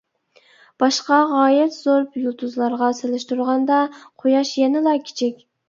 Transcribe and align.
باشقا 0.83 1.19
غايەت 1.31 1.75
زور 1.81 2.01
يۇلتۇزلارغا 2.23 2.91
سېلىشتۇرغاندا، 3.03 3.85
قۇياش 4.03 4.59
يەنىلا 4.65 4.99
كىچىك. 5.09 5.49